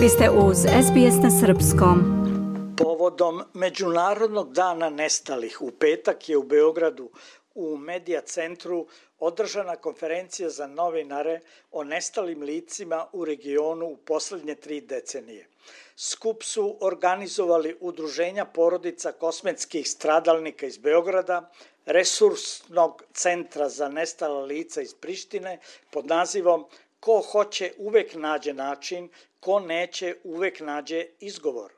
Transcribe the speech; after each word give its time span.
Vi 0.00 0.08
ste 0.08 0.30
uz 0.30 0.56
SBS 0.58 1.22
na 1.22 1.30
Srpskom. 1.40 1.98
Povodom 2.78 3.42
Međunarodnog 3.54 4.52
dana 4.52 4.90
nestalih 4.90 5.62
u 5.62 5.70
petak 5.70 6.28
je 6.28 6.36
u 6.36 6.42
Beogradu 6.42 7.10
u 7.54 7.76
Medija 7.76 8.20
centru 8.20 8.86
održana 9.18 9.76
konferencija 9.76 10.50
za 10.50 10.66
novinare 10.66 11.40
o 11.70 11.84
nestalim 11.84 12.42
licima 12.42 13.06
u 13.12 13.24
regionu 13.24 13.86
u 13.86 13.96
poslednje 13.96 14.54
tri 14.54 14.80
decenije. 14.80 15.48
Skup 15.96 16.42
su 16.42 16.76
organizovali 16.80 17.76
udruženja 17.80 18.44
porodica 18.44 19.12
kosmetskih 19.12 19.90
stradalnika 19.90 20.66
iz 20.66 20.78
Beograda, 20.78 21.50
resursnog 21.86 23.02
centra 23.12 23.68
za 23.68 23.88
nestala 23.88 24.44
lica 24.44 24.82
iz 24.82 24.94
Prištine 24.94 25.58
pod 25.90 26.06
nazivom 26.06 26.66
Ko 27.00 27.22
hoće 27.32 27.72
uvek 27.78 28.14
nađe 28.14 28.52
način, 28.52 29.08
ko 29.40 29.60
neće 29.60 30.16
uvek 30.24 30.60
nađe 30.60 31.06
izgovor. 31.20 31.72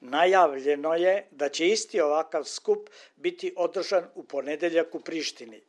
Najavljeno 0.00 0.94
je 0.94 1.26
da 1.30 1.48
će 1.48 1.68
isti 1.68 2.00
ovakav 2.00 2.44
skup 2.44 2.90
biti 3.16 3.52
održan 3.56 4.04
u 4.14 4.24
ponedeljak 4.24 4.94
u 4.94 5.00
Prištini. 5.00 5.60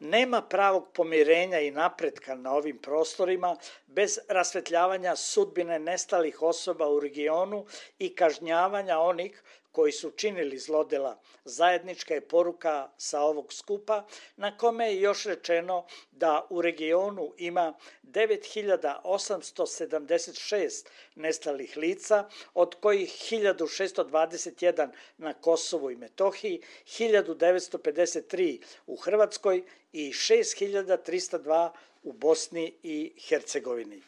Nema 0.00 0.42
pravog 0.42 0.88
pomirenja 0.92 1.60
i 1.60 1.70
napretka 1.70 2.34
na 2.34 2.52
ovim 2.52 2.78
prostorima 2.78 3.56
bez 3.86 4.18
rasvetljavanja 4.28 5.16
sudbine 5.16 5.78
nestalih 5.78 6.42
osoba 6.42 6.88
u 6.88 7.00
regionu 7.00 7.66
i 7.98 8.14
kažnjavanja 8.14 8.98
onih 8.98 9.42
koji 9.76 9.92
su 9.92 10.10
činili 10.10 10.58
zlodela. 10.58 11.20
Zajednička 11.44 12.14
je 12.14 12.28
poruka 12.28 12.90
sa 12.96 13.20
ovog 13.20 13.52
skupa 13.52 14.06
na 14.36 14.56
kome 14.56 14.86
je 14.86 15.00
još 15.00 15.24
rečeno 15.24 15.86
da 16.12 16.46
u 16.50 16.62
regionu 16.62 17.32
ima 17.36 17.74
9876 18.02 20.86
nestalih 21.14 21.76
lica, 21.76 22.28
od 22.54 22.74
kojih 22.74 23.10
1621 23.10 24.88
na 25.18 25.32
Kosovu 25.32 25.90
i 25.90 25.96
Metohiji, 25.96 26.60
1953 26.86 28.62
u 28.86 28.96
Hrvatskoj 28.96 29.62
i 29.92 30.12
6302 30.12 31.70
u 32.02 32.12
Bosni 32.12 32.74
i 32.82 33.12
Hercegovini. 33.28 34.02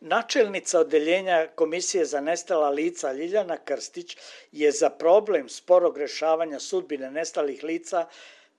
Načelnica 0.00 0.80
odeljenja 0.80 1.46
Komisije 1.54 2.04
za 2.04 2.20
nestala 2.20 2.70
lica 2.70 3.12
Ljiljana 3.12 3.56
Krstić 3.56 4.16
je 4.52 4.70
za 4.70 4.90
problem 4.90 5.48
sporog 5.48 5.98
rešavanja 5.98 6.58
sudbine 6.58 7.10
nestalih 7.10 7.64
lica 7.64 8.06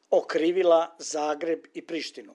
okrivila 0.10 0.96
Zagreb 1.00 1.66
i 1.74 1.82
Prištinu. 1.82 2.34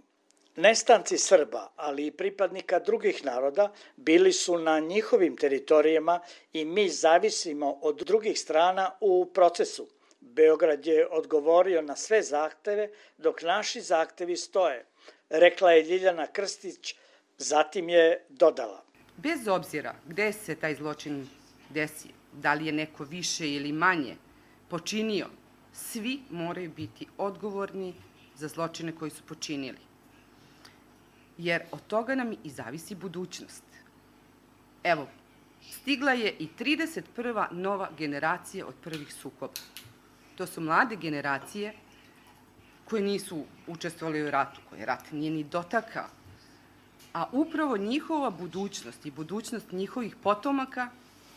Nestanci 0.56 1.18
Srba, 1.18 1.72
ali 1.76 2.06
i 2.06 2.10
pripadnika 2.10 2.78
drugih 2.78 3.24
naroda, 3.24 3.72
bili 3.96 4.32
su 4.32 4.58
na 4.58 4.80
njihovim 4.80 5.36
teritorijama 5.36 6.20
i 6.52 6.64
mi 6.64 6.88
zavisimo 6.88 7.78
od 7.82 7.96
drugih 7.96 8.40
strana 8.40 8.96
u 9.00 9.30
procesu. 9.34 9.88
Beograd 10.20 10.86
je 10.86 11.08
odgovorio 11.08 11.82
na 11.82 11.96
sve 11.96 12.22
zahteve, 12.22 12.90
dok 13.18 13.42
naši 13.42 13.80
zahtevi 13.80 14.36
stoje, 14.36 14.86
rekla 15.30 15.72
je 15.72 15.82
Ljiljana 15.82 16.26
Krstić, 16.26 16.94
zatim 17.38 17.88
je 17.88 18.26
dodala. 18.28 18.91
Bez 19.22 19.48
obzira 19.48 19.94
gde 20.06 20.32
se 20.32 20.54
taj 20.54 20.74
zločin 20.74 21.26
desi, 21.70 22.08
da 22.32 22.54
li 22.54 22.66
je 22.66 22.72
neko 22.72 23.04
više 23.04 23.54
ili 23.54 23.72
manje 23.72 24.16
počinio, 24.68 25.26
svi 25.72 26.20
moraju 26.30 26.70
biti 26.76 27.06
odgovorni 27.18 27.94
za 28.34 28.48
zločine 28.48 28.92
koji 28.92 29.10
su 29.10 29.22
počinili. 29.22 29.78
Jer 31.38 31.62
od 31.70 31.86
toga 31.86 32.14
nam 32.14 32.32
i 32.44 32.50
zavisi 32.50 32.94
budućnost. 32.94 33.64
Evo, 34.84 35.08
stigla 35.70 36.12
je 36.12 36.34
i 36.38 36.48
31. 36.58 37.52
nova 37.52 37.90
generacija 37.98 38.66
od 38.66 38.74
prvih 38.84 39.14
sukoba. 39.14 39.60
To 40.36 40.46
su 40.46 40.60
mlade 40.60 40.96
generacije 40.96 41.74
koje 42.84 43.02
nisu 43.02 43.44
učestvovali 43.66 44.22
u 44.22 44.30
ratu, 44.30 44.60
koje 44.70 44.86
rat 44.86 45.12
nije 45.12 45.30
ni 45.30 45.44
dotakao 45.44 46.21
a 47.12 47.26
upravo 47.32 47.76
njihova 47.76 48.30
budućnost 48.30 49.06
i 49.06 49.10
budućnost 49.10 49.72
njihovih 49.72 50.16
potomaka 50.22 50.90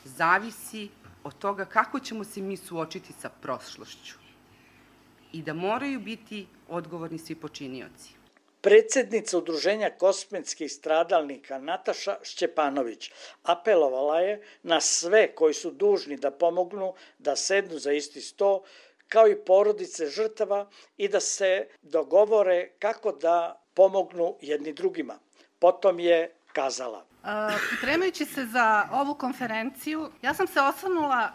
zavisi 0.03 0.89
od 1.23 1.37
toga 1.37 1.65
kako 1.65 1.99
ćemo 1.99 2.23
se 2.23 2.41
mi 2.41 2.57
suočiti 2.57 3.13
sa 3.21 3.29
prošlošću 3.29 4.15
i 5.31 5.41
da 5.41 5.53
moraju 5.53 5.99
biti 5.99 6.47
odgovorni 6.67 7.17
svi 7.19 7.35
počinioci. 7.35 8.13
Predsednica 8.61 9.37
Udruženja 9.37 9.89
kosmetskih 9.89 10.71
stradalnika 10.71 11.59
Nataša 11.59 12.15
Šćepanović 12.23 13.11
apelovala 13.43 14.19
je 14.19 14.41
na 14.63 14.81
sve 14.81 15.35
koji 15.35 15.53
su 15.53 15.71
dužni 15.71 16.17
da 16.17 16.31
pomognu 16.31 16.93
da 17.19 17.35
sednu 17.35 17.79
za 17.79 17.91
isti 17.91 18.21
sto, 18.21 18.63
kao 19.07 19.27
i 19.27 19.35
porodice 19.45 20.07
žrtava 20.07 20.69
i 20.97 21.07
da 21.07 21.19
se 21.19 21.67
dogovore 21.81 22.69
kako 22.79 23.11
da 23.11 23.61
pomognu 23.73 24.37
jedni 24.41 24.73
drugima. 24.73 25.19
Potom 25.65 25.99
je 25.99 26.29
kazala. 26.53 27.05
Pripremajući 27.69 28.25
se 28.25 28.45
za 28.45 28.87
ovu 28.91 29.15
konferenciju, 29.15 30.09
ja 30.21 30.33
sam 30.33 30.47
se 30.47 30.61
osvrnula 30.61 31.31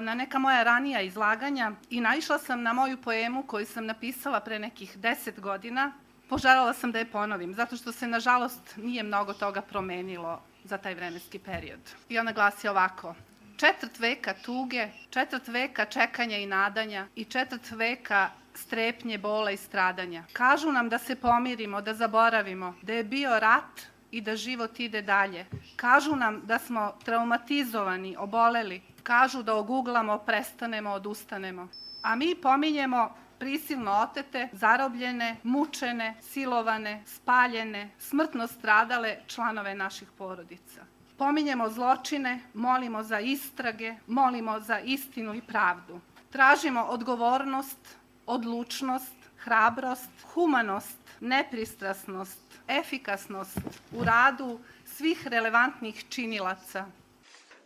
na 0.00 0.14
neka 0.14 0.38
moja 0.38 0.62
ranija 0.62 1.00
izlaganja 1.00 1.72
i 1.90 2.00
naišla 2.00 2.38
sam 2.38 2.62
na 2.62 2.72
moju 2.72 2.96
poemu 2.96 3.42
koju 3.46 3.66
sam 3.66 3.86
napisala 3.86 4.40
pre 4.40 4.58
nekih 4.58 4.98
deset 4.98 5.40
godina. 5.40 5.92
Poželjala 6.28 6.72
sam 6.72 6.92
da 6.92 6.98
je 6.98 7.10
ponovim, 7.12 7.54
zato 7.54 7.76
što 7.76 7.92
se, 7.92 8.06
nažalost, 8.06 8.76
nije 8.76 9.02
mnogo 9.02 9.32
toga 9.32 9.62
promenilo 9.62 10.42
za 10.64 10.78
taj 10.78 10.94
vremenski 10.94 11.38
period. 11.38 11.80
I 12.08 12.18
ona 12.18 12.32
glasi 12.32 12.68
ovako. 12.68 13.14
Četvrt 13.60 13.98
veka 13.98 14.34
tuge, 14.34 14.88
četvrt 15.10 15.48
veka 15.48 15.84
čekanja 15.84 16.36
i 16.36 16.46
nadanja 16.46 17.06
i 17.16 17.24
četvrt 17.24 17.70
veka 17.70 18.30
strepnje, 18.54 19.18
bola 19.18 19.50
i 19.50 19.56
stradanja. 19.56 20.24
Kažu 20.32 20.72
nam 20.72 20.88
da 20.88 20.98
se 20.98 21.16
pomirimo, 21.16 21.80
da 21.80 21.94
zaboravimo, 21.94 22.74
da 22.82 22.92
je 22.92 23.04
bio 23.04 23.38
rat 23.38 23.80
i 24.10 24.20
da 24.20 24.36
život 24.36 24.80
ide 24.80 25.02
dalje. 25.02 25.46
Kažu 25.76 26.16
nam 26.16 26.40
da 26.46 26.58
smo 26.58 26.94
traumatizovani, 27.04 28.16
oboleli. 28.18 28.80
Kažu 29.02 29.42
da 29.42 29.54
oguglamo, 29.54 30.18
prestanemo, 30.18 30.90
odustanemo. 30.90 31.68
A 32.02 32.16
mi 32.16 32.34
pominjemo 32.34 33.14
prisilno 33.38 33.92
otete, 33.92 34.48
zarobljene, 34.52 35.36
mučene, 35.42 36.14
silovane, 36.20 37.02
spaljene, 37.06 37.90
smrtno 37.98 38.46
stradale 38.46 39.18
članove 39.26 39.74
naših 39.74 40.08
porodica. 40.18 40.89
Pominjemo 41.20 41.68
zločine, 41.68 42.40
molimo 42.54 43.02
za 43.02 43.18
istrage, 43.20 43.94
molimo 44.06 44.60
za 44.60 44.78
istinu 44.78 45.34
i 45.34 45.42
pravdu. 45.42 46.00
Tražimo 46.30 46.80
odgovornost, 46.82 47.96
odlučnost, 48.26 49.14
hrabrost, 49.36 50.10
humanost, 50.32 50.96
nepristrasnost, 51.20 52.38
efikasnost 52.68 53.58
u 53.92 54.04
radu 54.04 54.60
svih 54.84 55.26
relevantnih 55.26 56.04
činilaca. 56.08 56.86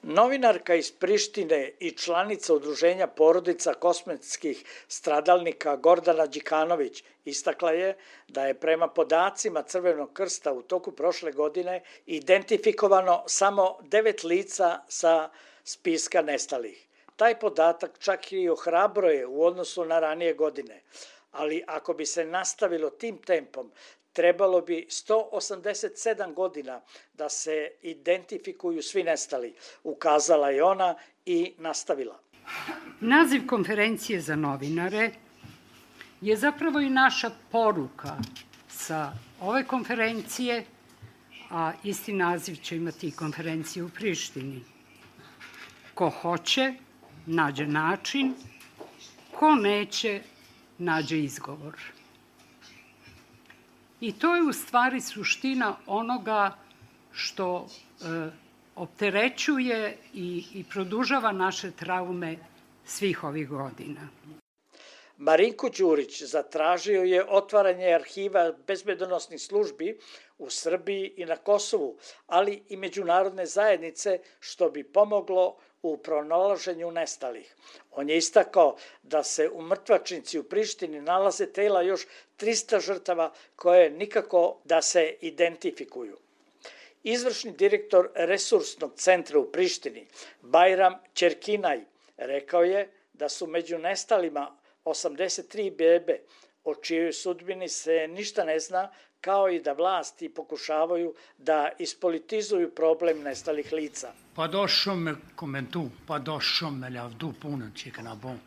Novinarka 0.07 0.75
iz 0.75 0.93
Prištine 0.93 1.73
i 1.81 1.91
članica 1.91 2.55
udruženja 2.55 3.07
porodica 3.07 3.75
kosmetskih 3.75 4.65
stradalnika 4.89 5.77
Gordana 5.77 6.27
Đikanović 6.27 7.05
istakla 7.25 7.71
je 7.71 7.97
da 8.29 8.47
je 8.47 8.55
prema 8.61 8.89
podacima 8.89 9.63
Crvenog 9.63 10.13
krsta 10.13 10.53
u 10.53 10.63
toku 10.63 10.93
prošle 10.93 11.33
godine 11.33 11.83
identifikovano 12.07 13.25
samo 13.27 13.79
devet 13.83 14.25
lica 14.25 14.79
sa 14.89 15.31
spiska 15.65 16.23
nestalih. 16.23 16.87
Taj 17.17 17.39
podatak 17.41 17.99
čak 17.99 18.33
i 18.33 18.49
ohrabruje 18.49 19.27
u 19.27 19.45
odnosu 19.45 19.85
na 19.85 20.01
ranije 20.01 20.35
godine, 20.35 20.83
ali 21.33 21.65
ako 21.67 21.95
bi 21.95 22.07
se 22.07 22.25
nastavilo 22.25 22.91
tim 22.91 23.19
tempom, 23.19 23.73
trebalo 24.15 24.61
bi 24.61 24.87
187 24.91 26.35
godina 26.35 26.81
da 27.15 27.29
se 27.29 27.71
identifikuju 27.83 28.83
svi 28.83 29.03
nestali, 29.03 29.55
ukazala 29.85 30.51
je 30.51 30.65
ona 30.65 30.95
i 31.27 31.53
nastavila. 31.59 32.21
Naziv 33.01 33.47
konferencije 33.47 34.21
za 34.21 34.37
novinare 34.37 35.11
je 36.21 36.37
zapravo 36.37 36.81
i 36.81 36.91
naša 36.91 37.31
poruka 37.51 38.17
sa 38.69 39.13
ove 39.41 39.65
konferencije, 39.65 40.65
a 41.51 41.73
isti 41.85 42.13
naziv 42.13 42.57
će 42.57 42.77
imati 42.77 43.09
i 43.09 43.13
konferencija 43.13 43.85
u 43.85 43.89
Prištini. 43.89 44.65
Ko 45.95 46.11
hoće, 46.11 46.73
nađe 47.27 47.67
način, 47.67 48.35
ko 49.33 49.55
neće, 49.55 50.21
nađe 50.79 51.19
izgovor. 51.19 51.81
I 54.05 54.13
to 54.13 54.35
je 54.37 54.43
u 54.43 54.53
stvari 54.53 55.01
suština 55.01 55.77
onoga 55.87 56.57
što 57.13 57.67
e, 57.67 58.31
opterećuje 58.77 59.97
i, 60.15 60.45
i 60.55 60.65
produžava 60.65 61.33
naše 61.33 61.71
traume 61.71 62.37
svih 62.85 63.25
ovih 63.25 63.49
godina. 63.49 64.09
Marinko 65.17 65.71
Đurić 65.79 66.23
zatražio 66.23 67.03
je 67.03 67.25
otvaranje 67.29 67.95
arhiva 67.95 68.53
bezbedonosnih 68.67 69.41
službi 69.41 69.99
u 70.39 70.51
Srbiji 70.51 71.15
i 71.17 71.25
na 71.25 71.37
Kosovu, 71.37 71.97
ali 72.27 72.63
i 72.69 72.77
međunarodne 72.77 73.47
zajednice, 73.47 74.19
što 74.41 74.71
bi 74.71 74.85
pomoglo 74.85 75.57
u 75.85 75.97
pronalaženju 75.97 76.91
nestalih. 76.91 77.55
On 77.91 78.09
je 78.11 78.17
istakao 78.17 78.77
da 79.03 79.23
se 79.23 79.49
u 79.51 79.63
mrtvačnici 79.63 80.39
u 80.39 80.45
Prištini 80.45 81.01
nalaze 81.01 81.47
tela 81.53 81.83
još 81.83 82.07
300 82.39 82.81
žrtava 82.81 83.33
koje 83.57 83.91
nikako 83.91 84.61
da 84.65 84.83
se 84.83 85.17
identifikuju. 85.21 86.19
Izvršni 87.03 87.53
direktor 87.53 88.11
Resursnog 88.15 88.93
centra 88.97 89.39
u 89.39 89.53
Prištini, 89.53 90.07
Bajram 90.41 90.95
Čerkinaj, 91.15 91.81
rekao 92.17 92.65
je 92.65 92.89
da 93.13 93.29
su 93.29 93.47
među 93.47 93.79
nestalima 93.79 94.59
83 94.85 95.77
bebe, 95.77 96.21
o 96.65 96.75
čijoj 96.75 97.13
sudbini 97.13 97.69
se 97.69 98.09
ništa 98.09 98.45
ne 98.45 98.59
zna, 98.59 98.93
kao 99.25 99.49
i 99.51 99.61
da 99.61 99.73
vlasti 99.73 100.29
pokušavaju 100.29 101.15
da 101.39 101.71
ispolitizuju 101.79 102.71
problem 102.71 103.23
nestalih 103.23 103.73
lica. 103.73 104.13
Pa 104.35 104.47
došao 104.47 104.97
me 104.97 105.15
komentu, 105.37 105.85
pa 106.07 106.19
došao 106.19 106.71
me 106.71 106.91
lavdu 106.91 107.33
puno 107.43 107.71
čeka 107.75 108.03
na 108.03 108.15
bom, 108.15 108.39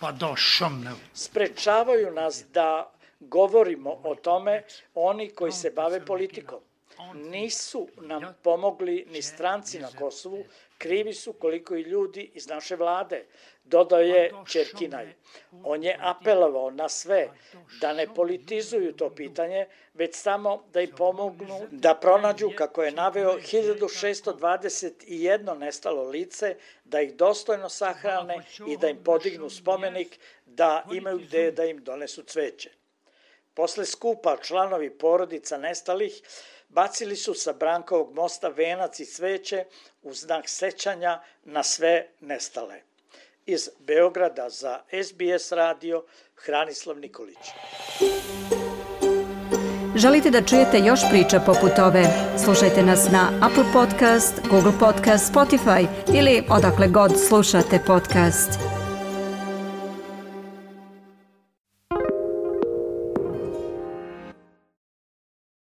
pa 0.00 0.12
došao 0.12 0.68
me. 0.68 0.90
Sprečavaju 1.14 2.10
nas 2.10 2.44
da 2.52 2.92
govorimo 3.20 4.00
o 4.04 4.14
tome 4.14 4.62
oni 4.94 5.28
koji 5.30 5.52
se 5.52 5.70
bave 5.70 6.04
politikom. 6.06 6.60
Nisu 7.14 7.88
nam 7.96 8.34
pomogli 8.42 9.06
ni 9.10 9.22
stranci 9.22 9.78
na 9.78 9.88
Kosovu, 9.98 10.44
krivi 10.78 11.14
su 11.14 11.32
koliko 11.32 11.76
i 11.76 11.82
ljudi 11.82 12.30
iz 12.34 12.48
naše 12.48 12.76
vlade, 12.76 13.24
dodao 13.64 14.00
je 14.00 14.32
Čerkinaj. 14.52 15.14
On 15.64 15.84
je 15.84 15.98
apelovao 16.00 16.70
na 16.70 16.88
sve 16.88 17.28
da 17.80 17.92
ne 17.92 18.14
politizuju 18.14 18.92
to 18.92 19.10
pitanje, 19.10 19.66
već 19.94 20.14
samo 20.14 20.64
da 20.72 20.80
im 20.80 20.90
pomognu 20.96 21.60
da 21.70 21.94
pronađu, 21.94 22.50
kako 22.56 22.82
je 22.82 22.92
naveo, 22.92 23.38
1621 23.38 25.58
nestalo 25.58 26.02
lice, 26.02 26.56
da 26.84 27.00
ih 27.00 27.14
dostojno 27.14 27.68
sahrane 27.68 28.42
i 28.66 28.76
da 28.76 28.88
im 28.88 29.04
podignu 29.04 29.50
spomenik, 29.50 30.18
da 30.46 30.84
imaju 30.92 31.18
gde 31.18 31.50
da 31.50 31.64
im 31.64 31.84
donesu 31.84 32.22
cveće. 32.22 32.70
Posle 33.54 33.84
skupa 33.84 34.36
članovi 34.36 34.90
porodica 34.90 35.58
nestalih 35.58 36.22
bacili 36.68 37.16
su 37.16 37.34
sa 37.34 37.52
Brankovog 37.52 38.14
mosta 38.14 38.48
venac 38.48 39.00
i 39.00 39.04
cveće 39.04 39.64
u 40.02 40.12
znak 40.12 40.48
sećanja 40.48 41.22
na 41.44 41.62
sve 41.62 42.08
nestale. 42.20 42.80
Iz 43.46 43.68
Beograda 43.78 44.50
za 44.50 44.80
SBS 45.04 45.52
radio 45.52 46.04
Hranislav 46.34 46.98
Nikolić. 46.98 47.38
Želite 49.96 50.30
da 50.30 50.42
čujete 50.42 50.78
još 50.78 51.00
priča 51.10 51.40
poput 51.40 51.78
ove? 51.78 52.04
Slušajte 52.44 52.82
nas 52.82 53.08
na 53.12 53.40
Apple 53.42 53.64
Podcast, 53.72 54.40
Google 54.50 54.72
Podcast, 54.80 55.34
Spotify 55.34 55.86
ili 56.14 56.42
odakle 56.50 56.88
god 56.88 57.12
slušate 57.28 57.78
podcast. 57.86 58.83